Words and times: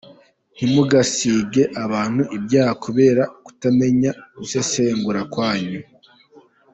Ntimugasige 0.55 1.63
abantu 1.83 2.21
ibyaha 2.37 2.73
kubera 2.83 3.23
kutamenya 3.45 4.11
gusesengura 4.37 5.21
kwanyu. 5.33 5.81